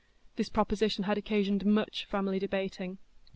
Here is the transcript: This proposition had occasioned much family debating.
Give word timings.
This 0.35 0.49
proposition 0.49 1.03
had 1.03 1.19
occasioned 1.19 1.63
much 1.63 2.05
family 2.05 2.39
debating. 2.39 2.97